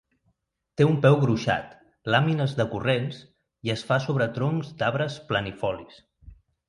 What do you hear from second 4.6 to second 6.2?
d'arbres planifolis.